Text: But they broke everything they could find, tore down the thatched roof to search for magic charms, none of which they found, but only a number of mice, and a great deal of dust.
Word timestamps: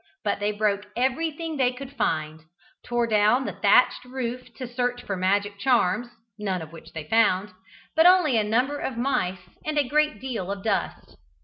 But 0.23 0.39
they 0.39 0.51
broke 0.51 0.87
everything 0.97 1.57
they 1.57 1.71
could 1.71 1.93
find, 1.95 2.41
tore 2.83 3.05
down 3.05 3.45
the 3.45 3.51
thatched 3.53 4.03
roof 4.03 4.51
to 4.55 4.65
search 4.67 5.03
for 5.03 5.15
magic 5.15 5.59
charms, 5.59 6.07
none 6.39 6.63
of 6.63 6.71
which 6.71 6.93
they 6.93 7.03
found, 7.03 7.51
but 7.95 8.07
only 8.07 8.35
a 8.35 8.43
number 8.43 8.79
of 8.79 8.97
mice, 8.97 9.47
and 9.63 9.77
a 9.77 9.87
great 9.87 10.19
deal 10.19 10.51
of 10.51 10.63
dust. 10.63 11.17